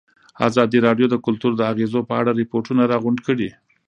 ازادي 0.47 0.79
راډیو 0.87 1.07
د 1.11 1.15
کلتور 1.25 1.51
د 1.57 1.61
اغېزو 1.71 1.99
په 2.09 2.13
اړه 2.21 2.31
ریپوټونه 2.41 2.83
راغونډ 2.91 3.19
کړي. 3.27 3.49